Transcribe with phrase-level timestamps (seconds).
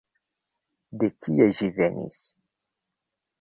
[1.03, 2.19] De kie ĝi venis?